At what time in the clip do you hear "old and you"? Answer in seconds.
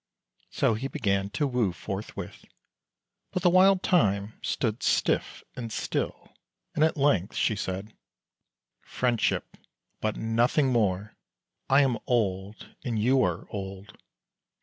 12.07-13.21